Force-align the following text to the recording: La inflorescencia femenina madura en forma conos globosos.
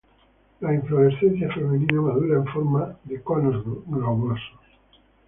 La 0.61 0.73
inflorescencia 0.73 1.47
femenina 1.53 2.01
madura 2.01 2.37
en 2.37 2.47
forma 2.47 2.97
conos 3.23 3.63
globosos. 3.85 4.39